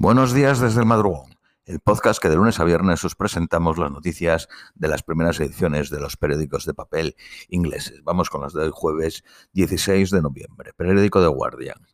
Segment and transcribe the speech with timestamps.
[0.00, 3.90] Buenos días desde el madrugón, el podcast que de lunes a viernes os presentamos las
[3.90, 7.16] noticias de las primeras ediciones de los periódicos de papel
[7.48, 8.04] ingleses.
[8.04, 9.24] Vamos con las de hoy jueves
[9.54, 10.72] 16 de noviembre.
[10.72, 11.84] Periódico de Guardian.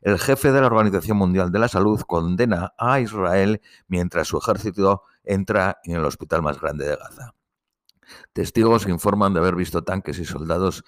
[0.00, 5.02] El jefe de la Organización Mundial de la Salud condena a Israel mientras su ejército
[5.22, 7.34] entra en el hospital más grande de Gaza.
[8.32, 10.84] Testigos informan de haber visto tanques y soldados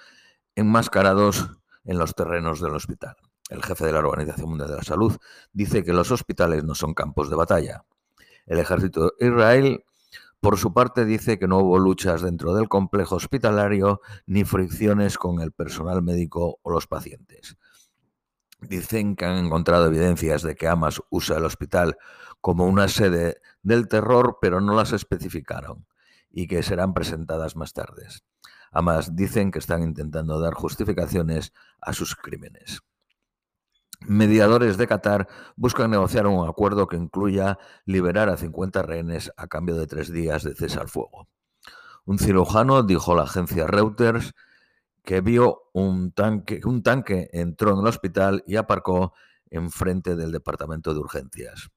[0.55, 1.51] enmascarados
[1.85, 3.17] en los terrenos del hospital.
[3.51, 5.17] El jefe de la Organización Mundial de la Salud
[5.53, 7.85] dice que los hospitales no son campos de batalla.
[8.47, 9.85] El ejército de Israel,
[10.41, 15.41] por su parte, dice que no hubo luchas dentro del complejo hospitalario ni fricciones con
[15.41, 17.57] el personal médico o los pacientes.
[18.61, 21.99] Dicen que han encontrado evidencias de que Hamas usa el hospital
[22.41, 25.87] como una sede del terror, pero no las especificaron
[26.31, 28.09] y que serán presentadas más tarde.
[28.73, 32.83] Hamas dicen que están intentando dar justificaciones a sus crímenes.
[34.07, 39.77] Mediadores de Qatar buscan negociar un acuerdo que incluya liberar a 50 rehenes a cambio
[39.77, 41.29] de tres días de cese al fuego.
[42.05, 44.35] Un cirujano dijo a la agencia Reuters
[45.05, 49.15] que vio un tanque, un tanque entró en el hospital y aparcó
[49.51, 51.71] enfrente del departamento de urgencias.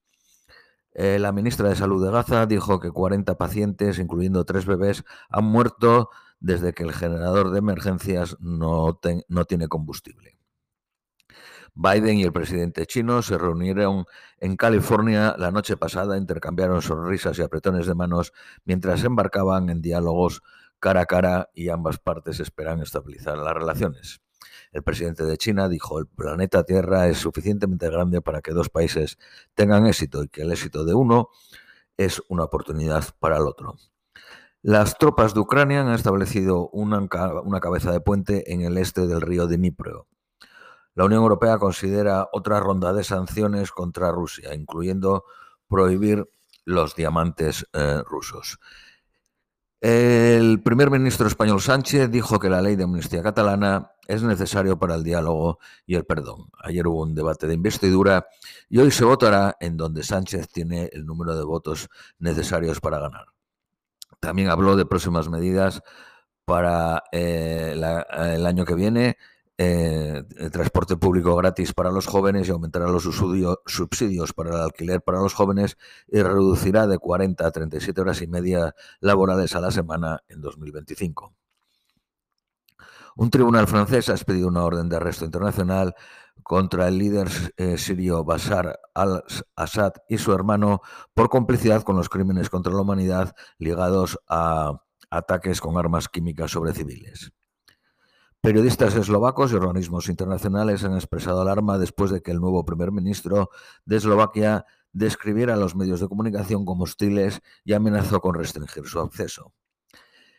[0.94, 5.46] Eh, la ministra de Salud de Gaza dijo que 40 pacientes, incluyendo tres bebés, han
[5.46, 10.37] muerto desde que el generador de emergencias no, no tiene combustible.
[11.80, 14.06] Biden y el presidente chino se reunieron
[14.40, 18.34] en California la noche pasada, intercambiaron sonrisas y apretones de manos
[18.66, 20.42] mientras embarcaban en diálogos
[20.80, 24.22] cara a cara y ambas partes esperan estabilizar las relaciones.
[24.72, 29.20] El presidente de China dijo, el planeta Tierra es suficientemente grande para que dos países
[29.54, 31.30] tengan éxito y que el éxito de uno
[31.96, 33.76] es una oportunidad para el otro.
[34.64, 39.46] Las tropas de Ucrania han establecido una, cabeza de puente en el este del río
[39.46, 40.08] Dnipro.
[40.98, 45.26] La Unión Europea considera otra ronda de sanciones contra Rusia, incluyendo
[45.70, 46.28] prohibir
[46.66, 48.58] los diamantes eh, rusos.
[49.80, 54.96] El primer ministro español Sánchez dijo que la ley de amnistía catalana es necesario para
[54.96, 56.50] el diálogo y el perdón.
[56.64, 58.26] Ayer hubo un debate de investidura
[58.68, 63.28] y hoy se votará en donde Sánchez tiene el número de votos necesarios para ganar.
[64.20, 65.84] También habló de próximas medidas
[66.44, 69.18] para eh, el año que viene
[69.58, 75.20] eh, transporte público gratis para los jóvenes y aumentará los subsidios para el alquiler para
[75.20, 80.22] los jóvenes y reducirá de 40 a 37 horas y media laborales a la semana
[80.28, 81.34] en 2025.
[83.16, 85.96] Un tribunal francés ha expedido una orden de arresto internacional
[86.44, 90.82] contra el líder eh, sirio Bashar al-Assad y su hermano
[91.16, 96.74] por complicidad con los crímenes contra la humanidad ligados a ataques con armas químicas sobre
[96.74, 97.32] civiles.
[98.42, 103.50] Periodistas eslovacos y organismos internacionales han expresado alarma después de que el nuevo primer ministro
[103.86, 109.00] de Eslovaquia describiera a los medios de comunicación como hostiles y amenazó con restringir su
[109.00, 109.54] acceso.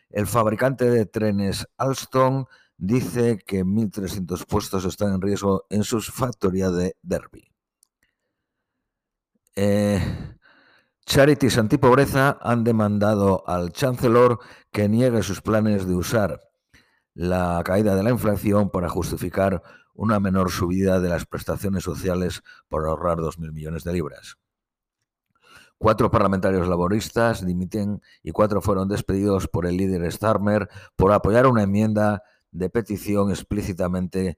[0.09, 2.45] El fabricante de trenes Alstom
[2.77, 7.51] dice que 1.300 puestos están en riesgo en su factoría de Derby.
[9.55, 10.01] Eh,
[11.05, 14.39] Charities Antipobreza han demandado al chancellor
[14.71, 16.48] que niegue sus planes de usar
[17.19, 19.61] la caída de la inflación para justificar
[19.93, 24.37] una menor subida de las prestaciones sociales por ahorrar 2.000 millones de libras.
[25.77, 31.63] Cuatro parlamentarios laboristas dimiten y cuatro fueron despedidos por el líder Starmer por apoyar una
[31.63, 34.37] enmienda de petición explícitamente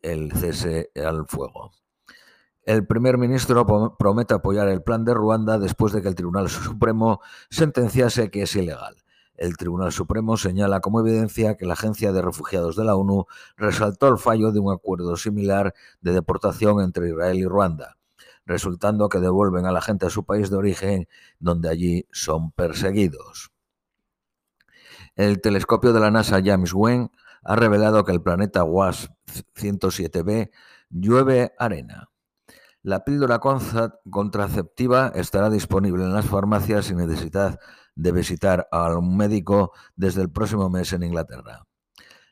[0.00, 1.72] el cese al fuego.
[2.62, 3.66] El primer ministro
[3.98, 7.20] promete apoyar el plan de Ruanda después de que el Tribunal Supremo
[7.50, 8.96] sentenciase que es ilegal.
[9.42, 13.26] El Tribunal Supremo señala como evidencia que la Agencia de Refugiados de la ONU
[13.56, 17.96] resaltó el fallo de un acuerdo similar de deportación entre Israel y Ruanda,
[18.46, 21.08] resultando que devuelven a la gente a su país de origen,
[21.40, 23.50] donde allí son perseguidos.
[25.16, 27.10] El telescopio de la NASA James Webb
[27.42, 29.10] ha revelado que el planeta WASP
[29.56, 30.52] 107b
[30.90, 32.10] llueve arena.
[32.84, 33.40] La píldora
[34.08, 37.58] contraceptiva estará disponible en las farmacias sin necesidad de
[37.94, 41.66] visitar a un médico desde el próximo mes en Inglaterra.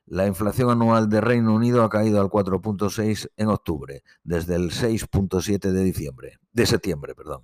[0.07, 5.71] La inflación anual de Reino Unido ha caído al 4.6 en octubre, desde el 6.7
[5.71, 7.43] de diciembre, de septiembre, perdón.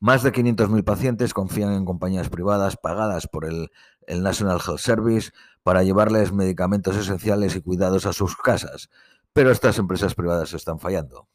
[0.00, 3.70] Más de 500.000 pacientes confían en compañías privadas pagadas por el,
[4.08, 5.30] el, National Health Service
[5.62, 8.90] para llevarles medicamentos esenciales y cuidados a sus casas,
[9.32, 11.28] pero estas empresas privadas están fallando,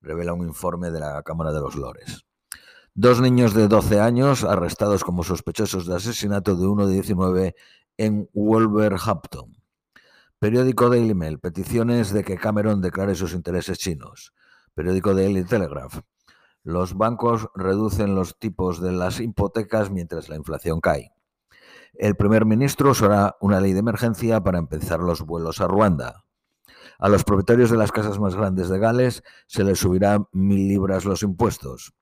[0.00, 2.29] revela un informe de la Cámara de los Lores.
[3.02, 7.54] Dos niños de 12 años arrestados como sospechosos de asesinato de uno de 19
[7.96, 9.56] en Wolverhampton.
[10.38, 11.38] Periódico Daily Mail.
[11.38, 14.34] Peticiones de que Cameron declare sus intereses chinos.
[14.74, 16.00] Periódico Daily Telegraph.
[16.62, 21.14] Los bancos reducen los tipos de las hipotecas mientras la inflación cae.
[21.94, 26.26] El primer ministro usará una ley de emergencia para empezar los vuelos a Ruanda.
[26.98, 31.06] A los propietarios de las casas más grandes de Gales se les subirá mil libras
[31.06, 31.94] los impuestos.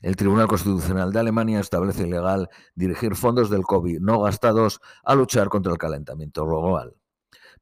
[0.00, 5.48] El Tribunal Constitucional de Alemania establece ilegal dirigir fondos del COVID no gastados a luchar
[5.48, 6.94] contra el calentamiento global.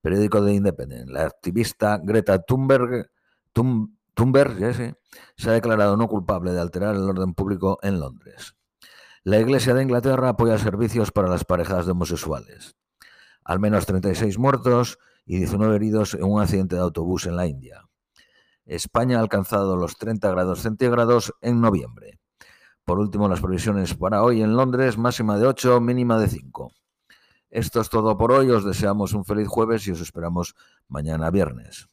[0.00, 1.10] Periódico de Independent.
[1.10, 3.10] La activista Greta Thunberg,
[3.52, 4.94] Thunberg
[5.36, 8.54] se ha declarado no culpable de alterar el orden público en Londres.
[9.24, 12.76] La Iglesia de Inglaterra apoya servicios para las parejas de homosexuales.
[13.44, 17.85] Al menos 36 muertos y 19 heridos en un accidente de autobús en la India.
[18.66, 22.18] España ha alcanzado los 30 grados centígrados en noviembre.
[22.84, 26.72] Por último, las previsiones para hoy en Londres, máxima de 8, mínima de 5.
[27.50, 30.54] Esto es todo por hoy, os deseamos un feliz jueves y os esperamos
[30.88, 31.88] mañana viernes.